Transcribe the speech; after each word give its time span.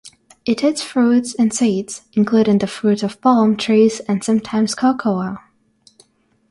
It 0.45 0.63
eats 0.63 0.81
fruit 0.81 1.35
and 1.37 1.53
seeds, 1.53 2.05
including 2.13 2.57
the 2.57 2.65
fruit 2.65 3.03
of 3.03 3.21
palm 3.21 3.55
trees 3.55 3.99
and 4.07 4.23
sometimes 4.23 4.73
cocoa. 4.73 5.37